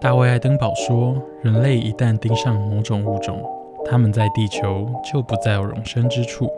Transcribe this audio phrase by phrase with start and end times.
[0.00, 3.40] 大卫·爱登堡说：“人类一旦盯上某种物种，
[3.84, 6.48] 他们在地球就不再有容身之处。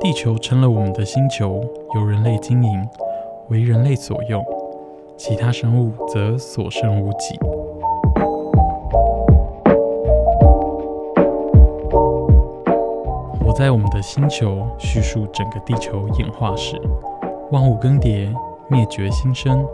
[0.00, 1.62] 地球成了我们的星球，
[1.94, 2.88] 由人类经营，
[3.48, 4.44] 为人类所用，
[5.16, 7.38] 其他生物则所剩无几。”
[13.58, 16.80] 在我们的星球叙述整个地球演化史，
[17.50, 18.32] 万物更迭，
[18.68, 19.66] 灭绝新生，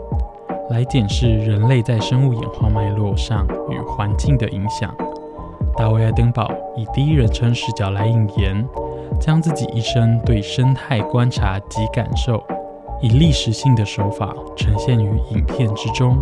[0.71, 4.91] 来检视人类在生物演化脉络上与环境的影响。
[5.77, 8.67] 大卫·爱登堡以第一人称视角来引言，
[9.19, 12.43] 将自己一生对生态观察及感受，
[13.01, 16.17] 以历史性的手法呈现于影片之中。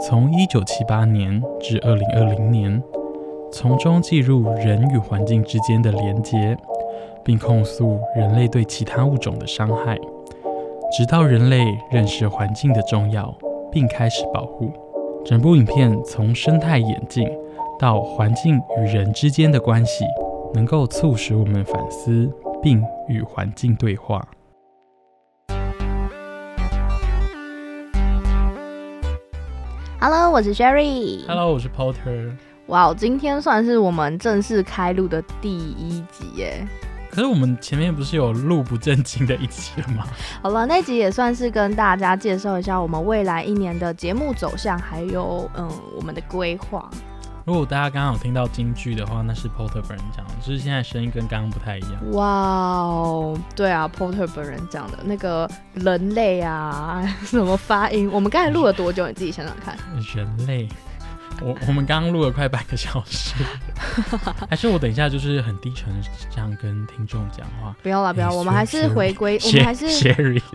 [0.00, 2.80] 从1978年至2020年。
[3.50, 6.56] 从中记录人与环境之间的连结，
[7.24, 9.96] 并控诉人类对其他物种的伤害，
[10.92, 13.34] 直到人类认识环境的重要，
[13.72, 14.70] 并开始保护。
[15.24, 17.26] 整部影片从生态演进
[17.78, 20.04] 到环境与人之间的关系，
[20.52, 22.30] 能够促使我们反思，
[22.62, 24.26] 并与环境对话。
[30.00, 31.26] Hello，我是 Sherry。
[31.26, 32.36] Hello，我是 Porter。
[32.68, 36.66] 哇，今天算是我们正式开录的第一集耶！
[37.10, 40.04] 可是我们前面不是有录不正经的一集了吗？
[40.42, 45.66] 好了，那集也算是跟大家介绍一下我们未来一年的节目走向，还有嗯
[45.96, 46.90] 我们的规划。
[47.46, 51.92] 如果大家刚刚有听到京剧的话，那是 Porter 本人讲的，就是现在声音跟刚刚不太一样。
[52.12, 58.10] 哇哦，对啊，Porter 本人讲的那个人类啊， 什么发音？
[58.12, 59.06] 我们刚才录了多久？
[59.08, 59.74] 你自己想想看。
[60.14, 60.68] 人类。
[61.40, 63.34] 我我们刚刚录了快半个小时，
[64.50, 65.88] 还是我等一下就是很低沉
[66.30, 67.74] 这样跟听众讲话？
[67.82, 69.86] 不要了，不要，我们还是回归，我们还是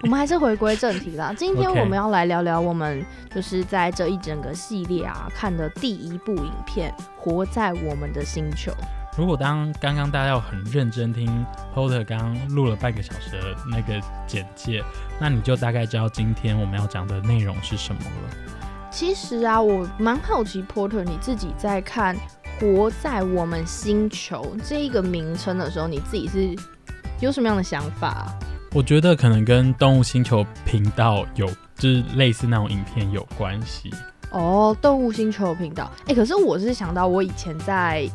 [0.02, 1.34] 我们还是回归正题啦。
[1.36, 8.72] 今天我们要来聊聊我们就是在这一整个系列啊看的第一部影片《活在我们的星球》。
[9.16, 14.84] 如果当刚刚大家要很认真听 Porter 刚刚录了半个小时的那个简介，
[15.20, 18.63] 那你就大概知道今天我们要讲的内容是什么了。
[18.94, 22.16] 其实啊，我蛮好奇，Porter，你自己在看
[22.60, 26.56] 《活在我们星球》这一个名称的时候，你自己是
[27.20, 28.32] 有什么样的想法？
[28.72, 33.92] 我觉得可能跟动物星球频道有，就是类似那种影片有关系。
[34.30, 38.08] 哦，动物星球频道，哎，可是我是想到我以前在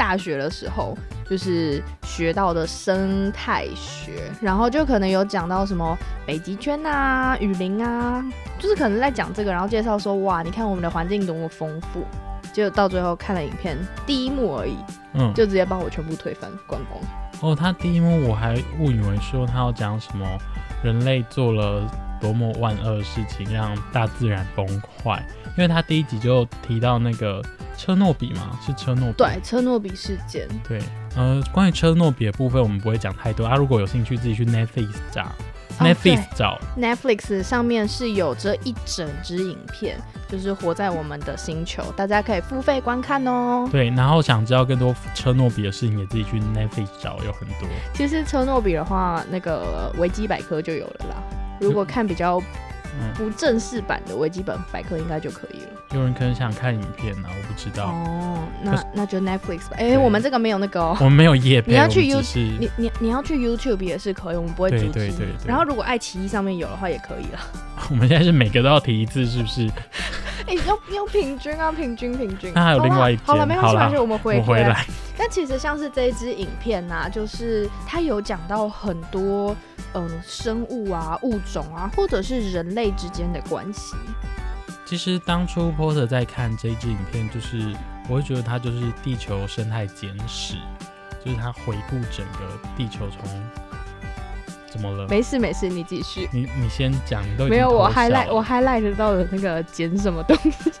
[0.00, 0.96] 大学的时候。
[1.30, 5.96] 就是学到的生态学，然后就可能有讲到什么
[6.26, 8.20] 北极圈啊、雨林啊，
[8.58, 12.04] 就是可能在讲这个，然后介绍说哇，你看我们的环境多么丰富，
[12.52, 14.76] 就到最后看了影片第一幕而已，
[15.12, 17.00] 嗯，就直接把我全部推翻关光。
[17.42, 20.26] 哦，他第一幕我还误以为说他要讲什么
[20.82, 21.88] 人类做了
[22.20, 24.66] 多么万恶的事情让大自然崩
[25.02, 25.24] 坏，
[25.56, 27.42] 因为他第一集就提到那个
[27.76, 30.80] 车诺比嘛，是车诺比，对，车诺比事件，对。
[31.16, 33.56] 呃，关于车诺比的部分，我们不会讲太多啊。
[33.56, 35.26] 如果有兴趣，自己去 Netflix 找
[35.80, 39.98] ，Netflix 找，Netflix 上面是有这一整支影片，
[40.28, 43.68] 就是活在我们的星球，大家可以付费观看哦。
[43.72, 47.68] 对，然后想知道更多车诺比的事情，也自己去 Netflix 找，有很多。
[47.92, 51.16] 其实车诺比的话，那个维基百科就有了啦。
[51.60, 52.42] 如果看比较。
[53.14, 55.68] 不正式版的维基本百科应该就可以了。
[55.94, 57.86] 有人可能想看影片呢，我不知道。
[57.86, 59.76] 哦，那那就 Netflix 吧。
[59.76, 61.70] 哎，我们这个没有那个，我们没有页配。
[61.70, 64.92] 你要去 YouTube，你你你要去 YouTube 也是可以，我们不会阻止。
[64.92, 65.26] 对对对。
[65.46, 67.38] 然后如果爱奇艺上面有的话也可以了。
[67.90, 69.70] 我们现在是每个都要提一次，是不是？
[70.50, 72.52] 哎，要要平均啊，平均平均。
[72.54, 74.84] 那还有另外一好了，没有关系，我们回回来。
[75.16, 79.56] 但其实像是这一支影片呐，就是它有讲到很多。
[79.92, 83.96] 嗯，生物啊，物种啊，或者是人类之间的关系。
[84.86, 87.74] 其实当初 Porter 在看这一支影片，就是
[88.08, 90.54] 我会觉得它就是地球生态简史，
[91.24, 93.28] 就是它回顾整个地球从
[94.70, 95.06] 怎么了？
[95.08, 96.28] 没事没事，你继续。
[96.32, 100.70] 你你先讲，都没有我 highlight 我 highlight 到的那个剪什么东西。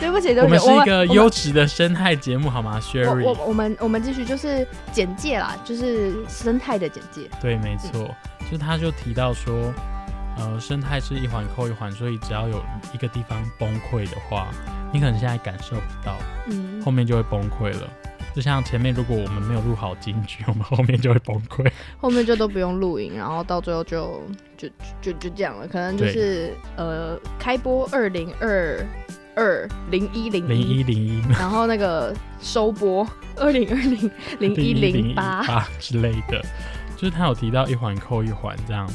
[0.00, 3.22] 对不起，对不起我们，是一个优质的生态节目，好吗，Sherry？
[3.22, 7.30] 我我们我们继续就是简介啦，就是生态的简介。
[7.40, 9.72] 对，没错，就是他就提到说，
[10.36, 12.62] 呃，生态是一环扣一环，所以只要有
[12.92, 14.48] 一个地方崩溃的话，
[14.92, 16.16] 你可能现在感受不到，
[16.48, 17.88] 嗯后，面就会崩溃了。
[18.34, 21.70] 就像前面，如果我们没有录好金句，我们后面就会崩溃。
[21.98, 24.22] 后面就都不用录影，然后到最后就
[24.56, 24.68] 就
[25.00, 28.84] 就就这样了，可能就是呃开播二零二
[29.36, 34.10] 二零一零零一零一、然后那个收播二零二零
[34.40, 36.42] 零一零八，八之类的，
[36.96, 38.94] 就是他有提到一环扣一环这样子。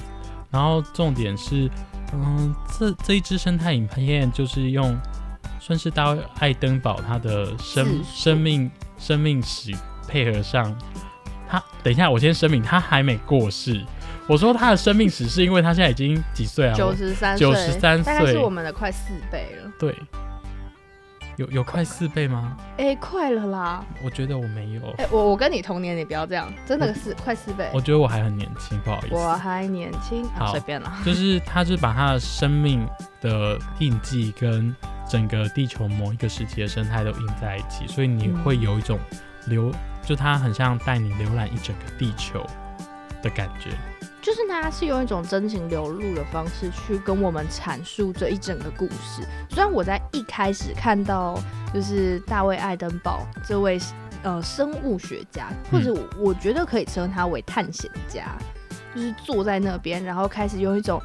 [0.52, 1.70] 然后重点是，
[2.12, 4.98] 嗯，这这一支生态影片就是用
[5.60, 9.74] 算是大卫爱登堡他的生生命生命史
[10.08, 10.78] 配合上，
[11.48, 13.84] 他等一下我先声明，他还没过世。
[14.28, 16.76] 我说他的生命史是因为他现在已经几岁啊？
[16.76, 19.72] 九十三93大概是我们的快四倍了。
[19.80, 19.96] 对，
[21.38, 22.56] 有有快四倍吗？
[22.78, 23.84] 哎，快了啦！
[24.04, 27.82] 我觉得我没有，哎，我我跟你同年，你不要这样，真的是快四倍我。
[27.82, 29.16] 觉得我还很年轻，不好意思。
[29.16, 31.00] 我还年轻，啊好随便啦。
[31.04, 32.88] 就是他是把他的生命
[33.22, 34.76] 的印记跟
[35.10, 39.00] 整个地球某一个时期的生态都印在一起，所以你会有一种
[39.48, 39.74] 浏，
[40.06, 42.46] 就它很像带你浏览一整个地球
[43.24, 43.72] 的感觉。
[44.22, 49.24] 就是它是用一种真情流露的方式去跟我们阐述这一整个故事。
[49.50, 51.42] 虽然我在一开始看到
[51.74, 53.80] 就是大卫爱登堡这位
[54.22, 58.38] 呃生物学家，或者我我觉得可以称他为探险家，
[58.94, 61.02] 就是坐在那边，然后开始用一种。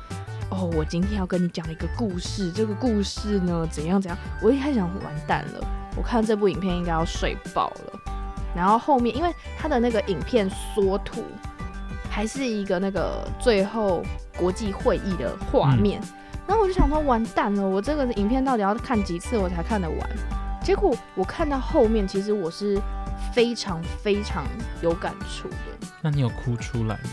[0.50, 4.18] 哦，我今天要跟你讲一个故事，这个故事呢怎样怎样？
[4.42, 8.00] 我一开始想完蛋了，我看这部影片应该要睡爆了。
[8.54, 11.24] 然后后面因为他的那个影片缩图，
[12.08, 14.02] 还是一个那个最后
[14.38, 16.00] 国际会议的画面，
[16.46, 19.98] 然后我就想说完蛋了，我这个影片到底要看几次我才看得完？
[20.62, 22.80] 结果我看到后面，其实我是
[23.32, 24.44] 非常非常
[24.82, 27.10] 有感触的，那你有哭出来吗？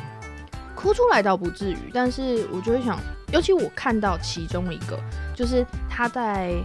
[0.82, 2.98] 哭出来倒不至于，但是我就会想，
[3.32, 4.98] 尤其我看到其中一个，
[5.36, 6.56] 就是他在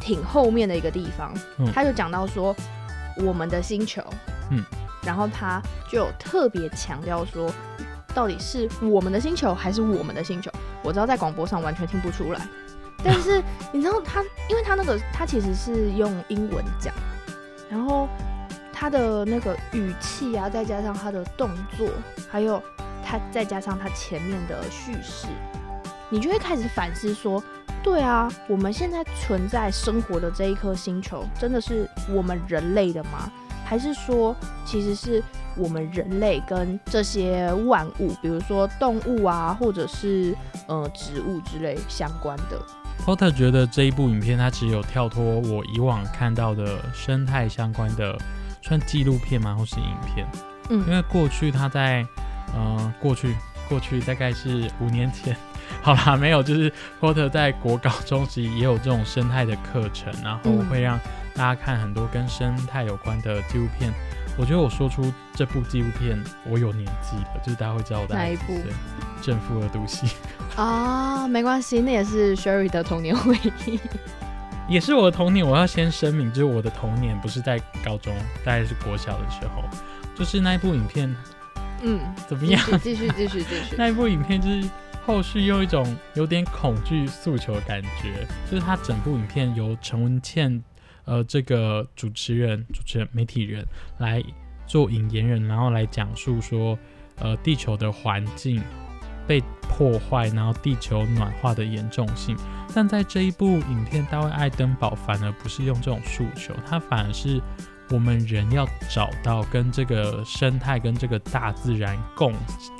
[0.00, 2.56] 挺后面的一个地方，嗯他就讲到说
[3.18, 4.02] 我们的星球，
[4.50, 4.64] 嗯，
[5.02, 5.60] 然后他
[5.90, 7.52] 就有特别强调说，
[8.14, 10.50] 到底是我们的星球还是我们的星球？
[10.82, 12.40] 我知道在广播上完全听不出来，
[13.04, 13.42] 但是
[13.72, 16.94] 你知道他，因为他那个他其实是用英文讲，
[17.68, 18.08] 然后
[18.72, 21.90] 他的那个语气啊，再加上他的动作，
[22.30, 22.62] 还有
[23.08, 25.26] 他再加上他前面的叙事，
[26.10, 27.42] 你就会开始反思说，
[27.82, 33.32] 对啊，我们现在存在生活的这一颗星球，真的是我们人类的吗？
[33.64, 35.22] 还是说，其实是
[35.56, 40.34] 我们人类跟这些万物，比如说动物啊，或者是
[40.66, 42.60] 呃植物之类相关的
[43.06, 48.14] ？Potter 觉得这一部影片它只有跳脱我以往看到的生态相关的，
[48.60, 50.26] 算纪录片吗，或是影片？
[50.70, 52.06] 嗯因嗯为过去他在，
[52.54, 53.34] 呃，过去
[53.68, 55.36] 过去大概是五年前，
[55.82, 60.98] 好啦，没有，就是 Porter 在国高中时也有这种生态的课程，然后嗯会让
[61.34, 63.92] 大家看很多跟生态有关的纪录片。
[64.36, 66.16] 我觉得我说出这部纪录片，
[66.46, 68.60] 我有年纪了，就是大家会知道我大哪一部。
[69.20, 70.06] 正负二度 C
[70.54, 73.36] 啊， 没关系，那也是 Sherry 的童年回
[73.66, 73.80] 忆。
[74.68, 75.44] 也是我的童年。
[75.44, 78.14] 我要先声明，就是我的童年不是在高中，
[78.44, 79.64] 大概是国小的时候，
[80.14, 81.12] 就是那一部影片
[81.82, 82.60] 嗯，怎么样？
[82.82, 83.76] 继续继续继续。
[83.78, 84.68] 那一部影片就是
[85.04, 90.62] 后续用一种有点恐惧诉求的感觉，就是他整部影片由陈文茜
[91.04, 93.64] 呃这个主持人、主持人、媒体人
[93.98, 94.22] 来
[94.66, 96.78] 做引言人，然后来讲述说
[97.16, 98.62] 呃地球的环境
[99.26, 102.36] 被破坏，然后地球暖化的严重性。
[102.74, 107.40] 但在这一部影片，大卫爱登堡反而不是用这种诉求，他反而是
[107.90, 112.32] 我们人要找到跟这个生态、跟这个大自然共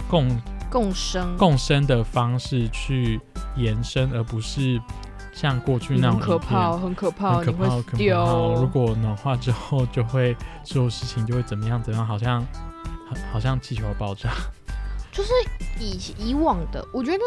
[0.08, 0.28] 共
[0.70, 3.20] 共生，共生的方式去
[3.56, 4.80] 延伸，而不是
[5.32, 7.96] 像过去那种很可怕，很可怕，很可怕，很可怕。
[7.96, 8.54] 掉。
[8.54, 12.42] 如果暖化之后，就会所有事情就会怎么样怎么样，好像
[13.08, 14.30] 好好像气球要爆炸。
[15.10, 15.30] 就是
[15.80, 17.24] 以以往的，我觉得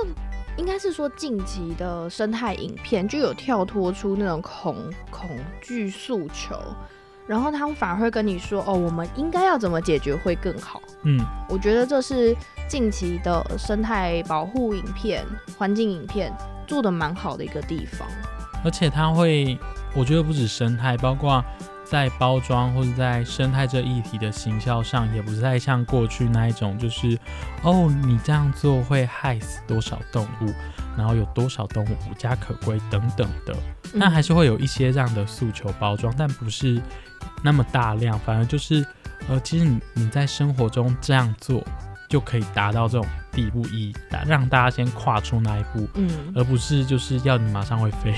[0.58, 4.76] 应该是说近期的生态影片就有跳脱出那种恐
[5.10, 5.30] 恐
[5.62, 6.56] 惧诉求，
[7.28, 10.82] 然后他们反而会跟你说，哦，我们应该要怎么解决会更好。
[11.04, 12.36] 嗯，我觉得这是
[12.68, 15.26] 近期的生态保护影片、
[15.58, 16.32] 环境影片
[16.68, 18.08] 做的蛮好的一个地方。
[18.64, 19.58] 而且它会，
[19.96, 21.44] 我觉得不止生态，包括
[21.84, 27.18] 在包装或者在生态这议题的行销上，也不再像过去那一种，就是
[27.64, 30.54] 哦，你这样做会害死多少动物，
[30.96, 33.56] 然后有多少动物无家可归等等的
[33.94, 36.80] 那还是会有一些这样的诉求包装，但不是
[37.42, 38.86] 那么大量，反而就是
[39.28, 41.64] 呃，其实你你在生活中这样做
[42.10, 43.94] 就可以达到这种地步，以
[44.28, 48.14] 让大家先跨出那一步，嗯，而不是就是要你马上会飞。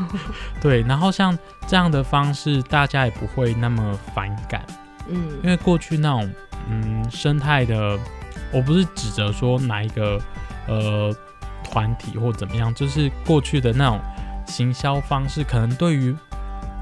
[0.60, 4.64] 对，然后像这样的方式，大家也不会那么反感，
[5.08, 6.32] 嗯，因为过去那种
[6.70, 7.98] 嗯生态的，
[8.52, 10.18] 我不是指责说哪一个
[10.66, 11.14] 呃
[11.62, 14.00] 团体或怎么样，就是过去的那种
[14.46, 16.16] 行销方式，可能对于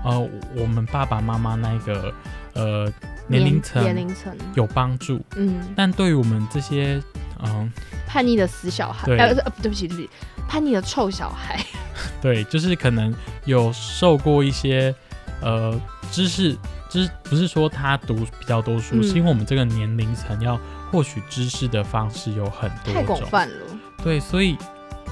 [0.05, 2.13] 呃我们爸爸妈妈那个
[2.53, 2.93] 呃
[3.27, 4.37] 年龄层年龄层。
[4.55, 7.03] 有帮助，嗯，但对于我们这些
[7.43, 7.71] 嗯
[8.07, 9.19] 叛逆的死小孩，对。
[9.19, 10.11] 呃，呃对不起对不起，
[10.49, 11.59] 叛逆的臭小孩，
[12.23, 13.15] 对，就是可能
[13.47, 14.95] 有受过一些
[15.41, 15.79] 呃
[16.13, 16.57] 知识，
[16.89, 19.03] 知不是说他读比较多书，嗯。
[19.03, 20.59] 是因为我们这个年龄层要
[20.91, 23.55] 获取知识的方式有很多太广，泛了，
[24.03, 24.57] 对，所以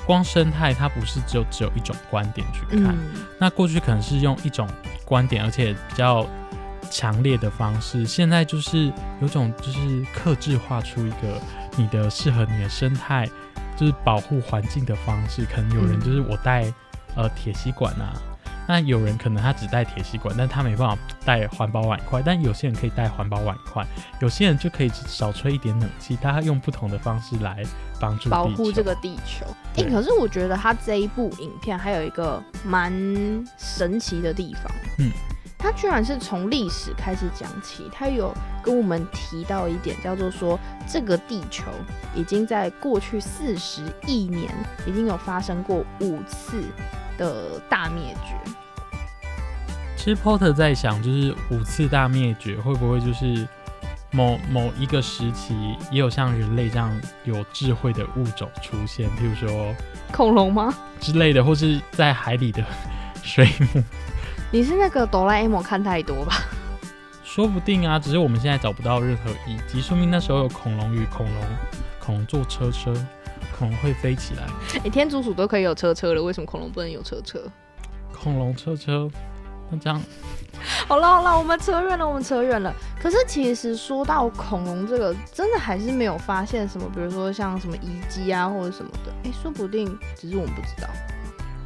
[0.06, 4.68] 光生态它不是只有只有一种观点去看，嗯，那过去可能是用一种
[5.04, 6.26] 观点，而且比较
[6.90, 11.40] 强烈的方式，现在就是有种就是克制化出一个
[11.76, 13.28] 你的适合你的生态，
[13.76, 15.44] 就是保护环境的方式。
[15.44, 16.72] 可能有人嗯就是我带
[17.14, 18.12] 呃铁吸管啊，
[18.72, 23.86] 那有人可能他只带铁吸管，但他没办法带环保碗筷，但有些人可以带环保碗筷，
[24.22, 27.62] 有些人就可以少吹一点冷气，大家用不同的方式来
[28.00, 29.44] 帮助保护这个地球。
[29.90, 32.90] 可是我觉得他这一部影片还有一个蛮
[33.58, 34.64] 神奇的地方，
[35.00, 35.12] 嗯，
[35.58, 41.64] 他居然是从历史开始讲起，他有跟我们提到一点，叫做说这个地球
[42.14, 44.50] 已经在过去四十亿年
[44.86, 46.64] 已经有发生过五次
[47.18, 48.50] 的大灭绝。
[50.02, 53.46] 其实 Porter 在想，就是五次大灭绝会不会就是
[54.10, 55.54] 某某一个时期
[55.92, 56.90] 也有像人类这样
[57.22, 59.72] 有智慧的物种出现，譬如说
[60.12, 60.74] 恐龙吗？
[60.98, 62.64] 之类的，或是在海里的
[63.22, 63.80] 水母，
[64.50, 66.32] 你是那个哆啦 A 梦看太多吧？
[67.22, 67.96] 说不定啊。
[67.96, 71.44] 只是我们现在找不到任何遗迹，说明那时候有恐龙与恐龙，
[72.00, 72.92] 恐龙坐车车，
[73.56, 74.42] 恐龙会飞起来，
[74.84, 77.40] 哎、天竺鼠都可以有车车了，为什么恐龙不能有车车？
[78.12, 79.08] 恐龙车车，
[79.72, 80.00] 那这样
[80.86, 82.72] 好了好了，我们扯远了，我们扯远了。
[83.00, 89.10] 可是其实说到恐龙这个，真的还是没有发现什么，比如说像什么遗迹啊或者什么的。
[89.24, 90.88] 哎、说不定只是我们不知道。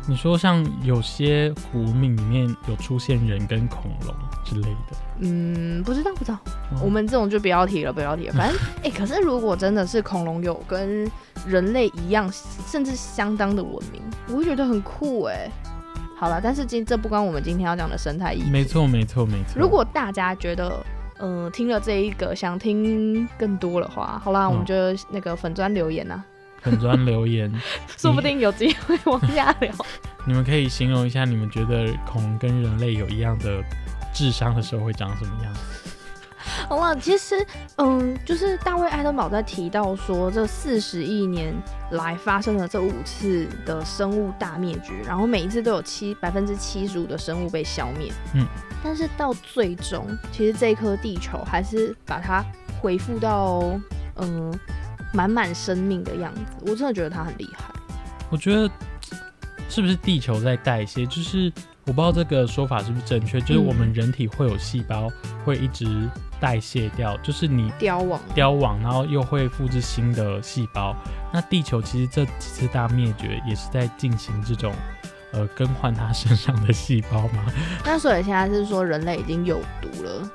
[0.08, 6.38] 你说像有些古文明里面有出现人跟恐龙之类的，嗯，不知道不知道，
[6.70, 8.32] 嗯我们这种就不要提了，不要提了。
[8.34, 11.10] 反正 哎、可是如果真的是恐龙有跟
[11.44, 12.32] 人类一样，
[12.68, 15.50] 甚至相当的文明，我会觉得很酷哎。
[16.18, 18.50] 好了，但是今这不关我们今天要讲的生态意义。
[18.50, 19.61] 没错没错没错。
[19.61, 20.85] 如果大家觉得，
[21.18, 24.75] 呃，听了这一个想听更多的话，好啦，我们就
[25.11, 26.25] 那个粉砖留言呐、
[26.62, 27.52] 粉砖留言，
[27.99, 29.70] 说不定有机会往下聊。
[30.25, 33.62] 你们可以形容一下，你们觉得恐龙跟人类有一样的
[34.12, 35.52] 智商的时候会长什么样？
[36.68, 37.46] 好了，其实，
[37.76, 41.54] 嗯，就是大卫·爱登堡在提到说，这四十亿年
[41.92, 48.12] 来发生了这五次的生物大灭绝，然后每一次都有七百分之七十五的生物被消灭。
[48.35, 48.44] 嗯，
[48.82, 52.44] 但是到最终，其实这颗地球还是把它
[52.80, 53.62] 恢复到，
[54.16, 54.52] 嗯，
[55.14, 56.40] 满满生命的样子。
[56.62, 57.73] 我真的觉得它很厉害。
[58.28, 58.68] 我觉得
[59.68, 61.06] 是不是地球在代谢？
[61.06, 61.52] 就是
[61.86, 65.08] 我不知道这个说法是不是正确，就是我们人体会有细胞
[65.44, 65.86] 会一直
[66.40, 70.96] 代谢掉，就是你凋亡，凋亡，然后又会复制新的细胞。
[71.32, 74.74] 那地球其实这几次大灭绝也是在进行这种
[75.32, 77.44] 呃更换它身上的细胞吗？
[77.86, 80.28] 那所以现在是说人类已经有毒了，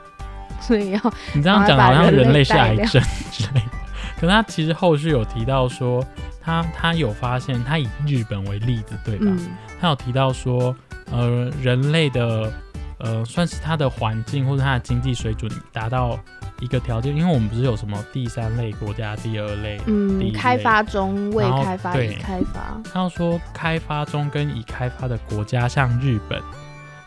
[0.62, 3.72] 所以要你这样讲好像人类是癌症之类的。
[4.15, 6.01] 可是他其实后续有提到说，
[6.39, 9.25] 他他有发现，他以日本为例子，对吧？
[9.27, 9.50] 嗯
[9.81, 10.75] 他有提到说，
[11.12, 12.51] 呃，人类的
[13.00, 16.18] 呃，算是它的环境或者它的经济水准达到
[16.60, 26.39] 一个条件，因为我们不是有什么第三类国家、第二类，第嗯，一开发中、未开发、已开发，他要说开发中跟已开发的国家，像日本，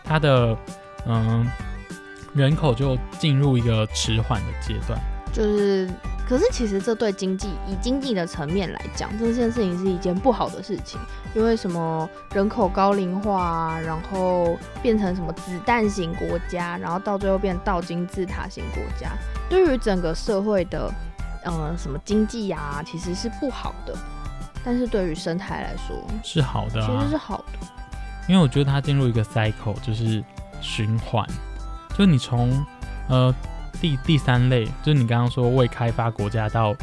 [0.02, 0.56] 它的
[1.06, 1.46] 嗯
[2.34, 4.99] 人口就进入一个迟缓的阶段。
[5.35, 5.91] 就是，
[6.29, 11.00] 可是其实这对经济以经济的层面来讲，这件事情是一件不好的事情，
[11.35, 19.11] 因为什么人口高龄化啊，然后变成什么子弹型国家，然后到最后变倒金字塔型国家，
[19.50, 20.88] 对于整个社会的
[21.45, 23.93] 呃什么经济呀、其实是不好的，
[24.64, 27.67] 但是对于生态来说，是好的其啊实是好的。
[28.29, 30.23] 因为我觉得它进入一个 cycle，就是
[30.61, 31.29] 循环，
[31.99, 32.64] 就你从
[33.09, 33.35] 呃
[33.85, 36.75] 第第三类，就是你刚刚说未开发国家到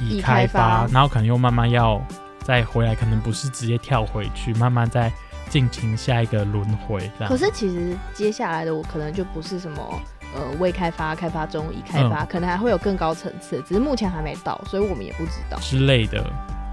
[0.00, 2.02] 已开发然后可能又慢慢要
[2.42, 5.12] 再回来，可能不是直接跳回去，慢慢再
[5.50, 7.10] 进行下一个轮回。
[7.28, 10.00] 可是其实接下来的我可能就不是什么
[10.34, 15.58] 呃未开发、开发中、已开发，可能还会有更高层次，只是目前还没到，所以我们也不知道。
[15.58, 16.24] 之类的，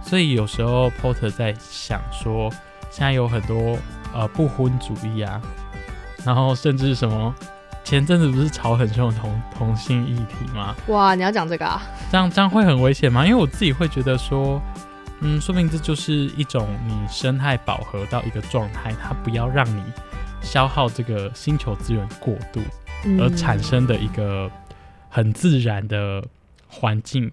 [0.02, 2.50] 所以有时候 Porter 在想说，
[2.90, 3.78] 现在有很多
[4.14, 5.42] 呃不婚主义啊，
[6.24, 7.36] 然后甚至什么，
[7.86, 10.76] 前阵子不是吵很凶的同同性议题吗？
[10.88, 11.84] 哇，你要讲这个啊？
[12.12, 13.24] 这样这样会很危险吗？
[13.24, 14.60] 因为我自己会觉得说，
[15.22, 19.84] 嗯，说明这就是一种你生态饱和到一个状态，它不要让你
[20.42, 22.60] 消耗这个星球资源过度，
[23.20, 24.50] 而产生的一个
[25.08, 26.24] 很自然的
[26.68, 27.32] 环境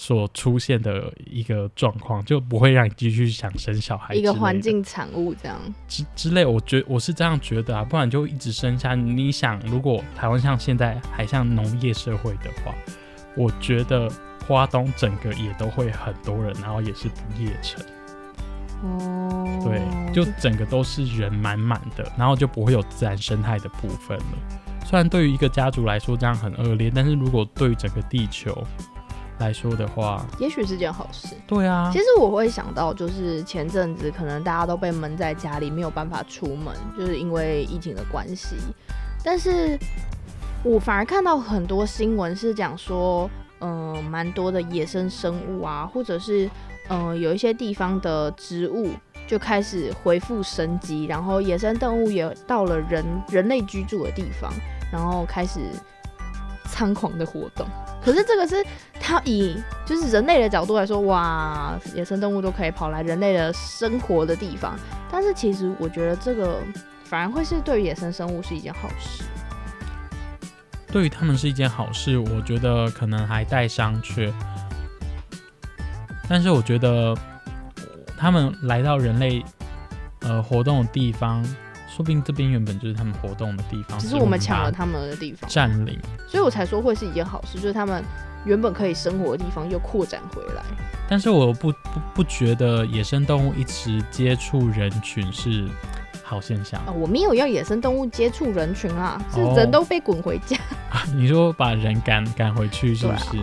[0.00, 6.42] 所出现的一个状况，就不会让你继续想生小孩一个环境产物这样之之类。
[6.42, 8.94] 我觉我是这样觉得啊，不然就一直生下。
[8.94, 12.74] 你想，如果台湾像现在还像农业社会的话，
[13.36, 14.10] 我觉得
[14.48, 17.84] 花东整个也都会很多人，然后也是不夜城。
[18.82, 24.24] 哦，对，就整个都是人满满的，然后就不会有自然生态的部分了。
[24.86, 28.66] 虽然对于一个家族来说这样很恶劣，但是如果对于整个地球
[29.40, 31.34] 来说的话，也许是件好事。
[31.46, 38.56] 对啊，其实我会想到，就是前阵子可能大家都被闷在家里，没有办法出门，就是因为疫情的关系。
[39.24, 39.78] 但是
[40.62, 43.28] 我反而看到很多新闻是讲说，
[43.60, 46.46] 嗯、蛮多的野生生物啊，或者是
[46.88, 48.90] 嗯、呃有一些地方的植物
[49.26, 54.52] 就开始恢复生机，然后野生动物也到了人人类居住的地方，
[54.92, 55.60] 然后开始
[56.68, 57.66] 猖狂的活动。
[58.02, 58.64] 可是这个是
[59.00, 64.78] 它以就是人类的角度来说，哇，野生动物都可以跑来人类的生活的地方，
[65.10, 66.58] 但是其实我觉得这个
[67.04, 69.22] 反而会是对于野生生物是一件好事。
[70.92, 74.32] 对于他们是一件好事，我觉得可能还待商榷。
[76.28, 77.16] 但是我觉得
[78.16, 79.44] 他们来到人类
[80.20, 81.44] 呃活动的地方，
[81.94, 85.98] 说不定这边原本就是他们活动的地方，只是我们抢了他们的地方，占领。
[86.28, 88.02] 所以我才说会是一件好事，就是他们
[88.44, 90.62] 原本可以生活的地方又扩展回来。
[91.08, 95.68] 但是我不不不觉得野生动物一直接触人群是
[96.22, 96.80] 好现象。
[96.86, 100.56] 啊，我没有要野生动物接触人群啊，是哦人都被滚回家。
[101.12, 103.38] 你说把人赶赶回去是不是？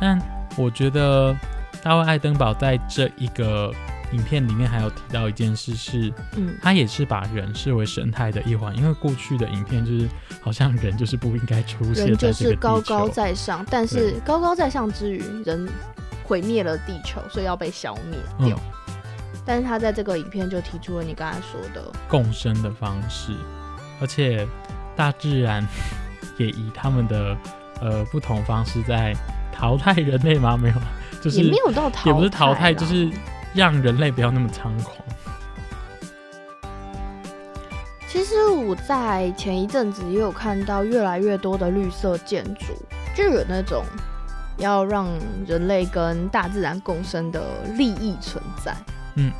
[0.00, 0.20] 但
[0.56, 1.36] 我觉得
[1.82, 3.72] 大卫爱登堡在这一个
[4.12, 10.08] 影片里面还有提到一件事是，嗯，他也是把人视为神态的一环，因为过去的影片就是
[10.40, 13.08] 好像人就是不应该出现人就在这个地是高高。
[13.08, 15.68] 在上，但是高高在上之余，人
[16.24, 18.56] 毁灭了地球，所以要被消灭掉。
[18.56, 18.72] 嗯
[19.46, 23.34] 但是他在这个影片就提出了你刚才说的，共生的方式，
[24.00, 24.46] 而且
[24.94, 25.66] 大自然
[26.36, 27.36] 也以他们的
[27.80, 29.16] 呃不同方式在
[29.52, 30.58] 淘汰人类吗？
[30.58, 30.74] 没有，
[31.22, 33.10] 就是也没有到淘汰，也不是淘汰，就是
[33.54, 34.96] 让人类不要那么猖狂。
[38.08, 42.74] 其实我在前一阵子也有看到越来越多的绿色建筑，
[43.14, 43.84] 就有那种
[44.58, 45.06] 要让
[45.46, 47.40] 人类跟大自然共生的
[47.76, 48.74] 利益存在。
[49.14, 49.32] 嗯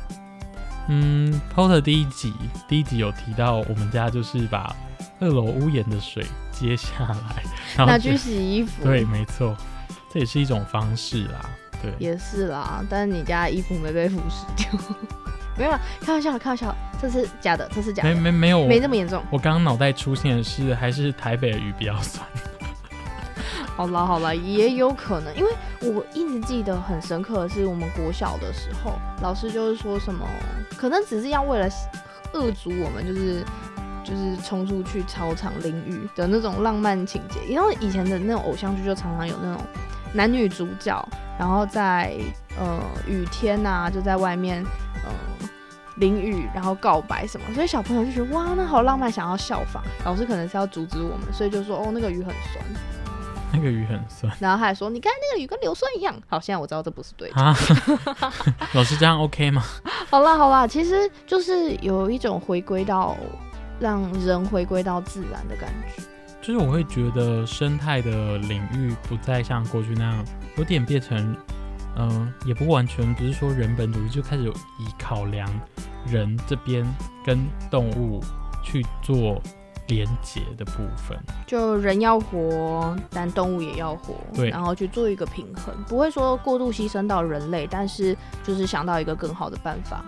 [0.87, 2.33] 嗯，Porter 第一集
[2.67, 4.73] 第一集有提到，我们家就是把
[5.19, 7.43] 二楼屋檐的水接下来，
[7.75, 9.55] 然后拿去洗衣服，对，没错，
[10.13, 11.49] 这也是一种方式啦。
[11.81, 12.83] 对，也是啦。
[12.89, 14.67] 但是你家衣服没被腐蚀掉，
[15.57, 19.23] 没有啦，开玩笑，开玩笑，这是假的，这是假没的，没没没有，没这么严重。
[19.31, 22.25] 我刚刚脑袋出现的是还是台北的雨比较酸。
[23.77, 25.49] 好啦好啦，也有可能，因为
[25.81, 30.27] 我一直记得很深刻的是，我们国小的时候，老师就是说什么，
[30.77, 31.67] 可能只是要为了
[32.33, 33.43] 遏阻我们，就是
[34.03, 37.39] 就是冲出去操场淋雨的那种浪漫情节。
[37.47, 39.65] 因为以前的那种偶像剧就常常有那种
[40.13, 41.07] 男女主角，
[41.39, 42.17] 然后在
[42.57, 44.63] 呃雨天呐、就在外面
[45.03, 45.11] 呃
[45.97, 49.83] 淋雨，然后告白什么，所以小朋友就觉得哇，那好浪漫，想要效仿。
[50.05, 52.65] 老师可能是要阻止我们，所以就说哦，那个雨很酸。
[53.53, 57.41] 那个雨很酸然后他还说：“你看那个雨跟硫酸一样。”好，现在我知道这不是对的。
[57.41, 57.53] 啊，
[58.73, 59.61] 老师这样 OK 吗？
[60.09, 63.17] 好啦好啦，其实就是有一种回归到
[63.77, 66.01] 让人回归到自然的感觉。
[66.41, 70.25] 就是我会觉得生态的领域不再像过去那样，
[70.57, 71.35] 有点变成，
[71.97, 75.47] 嗯、也不完全不是说人本主义，就开始有以考量
[76.07, 76.83] 人这边
[77.23, 78.23] 跟动物
[78.63, 79.39] 去做
[79.87, 81.15] 连结的部分。
[81.45, 90.03] 就人要活，但动物也要活，对然后去做一个平衡，不会说过度牺牲到人类，但是就是想到一个更好的办法。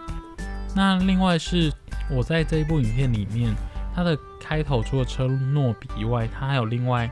[0.76, 1.72] 那另外是
[2.10, 3.54] 我在这一部影片里面，
[3.94, 7.10] 它的开头除了车诺比以外，它还有另外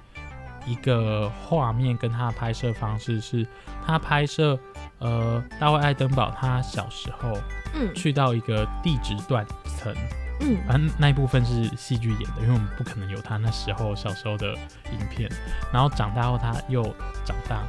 [0.65, 3.45] 一个画面跟它的拍摄方式是，
[3.85, 4.57] 他拍摄
[4.99, 7.37] 呃大卫爱登堡他小时候
[7.73, 7.93] 嗯。
[7.95, 9.93] 去到一个地质断层，
[10.41, 10.57] 嗯。
[10.67, 14.53] 反正那一部分是戏剧演的，因为我们不可能有他那时候小时候的
[14.91, 15.29] 影片。
[15.73, 16.83] 然后长大后他又
[17.25, 17.63] 长大，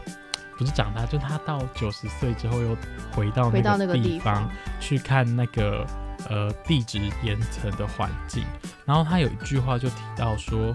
[0.58, 2.76] 不是长大，就他到九十岁之后又
[3.12, 5.86] 回到回到那个地方，去看那个
[6.28, 8.44] 呃地质岩层的环境。
[8.84, 10.74] 然后他有一句话就提到说，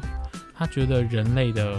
[0.56, 1.76] 他觉得人类的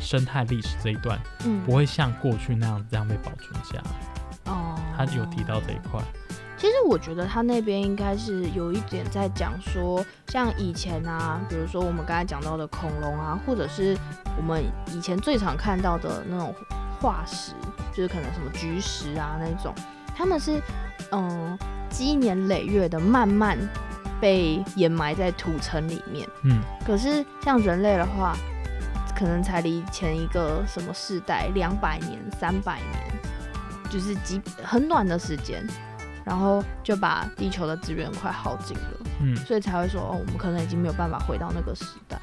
[0.00, 4.52] 生态历史这一段嗯不会像过去那样这样被保存下来。
[4.52, 6.00] 哦，他有提到这一块，
[6.56, 13.96] 其实我觉得他那边应该是有一点在讲说，像以前啊，比如说我们刚才讲到的恐龙啊，或者是
[14.36, 14.62] 我们
[14.94, 16.54] 以前最常看到的那种
[17.00, 17.52] 化石，
[17.92, 19.74] 就是可能什么菊石啊那种，
[20.16, 20.62] 他们是
[21.12, 21.58] 嗯
[21.90, 23.56] 积年累月的慢慢
[24.20, 26.28] 被掩埋在土层里面。
[26.42, 28.36] 嗯，可是像人类的话，
[29.16, 35.66] 可能才离前一个什么世代两百年、三百年，就是几很短的时间，
[36.24, 42.18] 然后就把地球的资源快耗尽了，嗯，所以才会说哦，我们可能已经没有办法回到那个时代。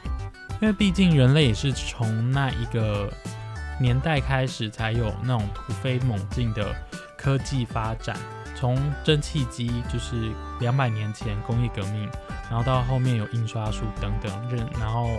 [0.61, 3.11] 因为毕竟人类也是从那一个
[3.81, 6.73] 年代开始才有那种突飞猛进的
[7.17, 8.15] 科技发展，
[8.63, 12.09] 从蒸汽机就是两百年前工业革命，
[12.49, 15.09] 然后到后面有印刷术等等，人然后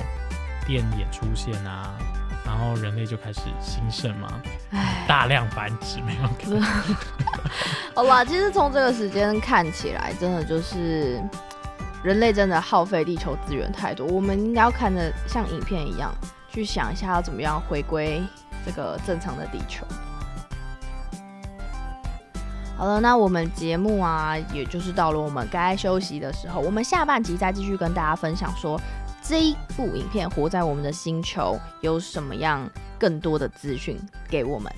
[0.66, 1.94] 电也出现啊，
[2.46, 4.40] 然后人类就开始兴盛嘛，
[5.06, 6.58] 大量繁殖没有？
[7.94, 11.22] 好吧，其实从这个时间看起来，真的就是
[12.02, 16.10] 人类真的耗费地球资源太多，我们应该要看着像影片一样，
[16.48, 18.22] 去想一下要怎么样回归
[18.64, 19.86] 这个正常的地球。
[22.76, 28.80] 好了，那我们节目啊，也就是到了我们该休息的时候，我们下半集再继续跟大家分享说
[29.22, 33.96] 这一部影片《活在我们的星球》有什么样更多的资讯
[34.28, 34.70] 给我们。